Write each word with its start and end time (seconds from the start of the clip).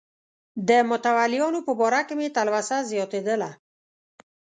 د 0.69 0.71
متولیانو 0.89 1.59
په 1.67 1.71
باره 1.79 2.01
کې 2.07 2.13
مې 2.19 2.27
تلوسه 2.35 2.77
زیاتېدله. 2.91 3.49